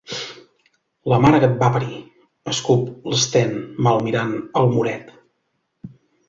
La 1.11 1.17
mare 1.25 1.41
que 1.43 1.49
et 1.55 1.59
va 1.59 1.69
parir 1.75 1.97
—escup 2.53 3.11
l'Sten 3.13 3.53
malmirant 3.89 4.33
el 4.63 4.73
moret. 4.75 5.13